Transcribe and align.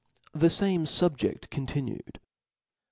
"The 0.33 0.49
fame 0.49 0.85
SubjeSl 0.87 1.47
continued. 1.51 2.19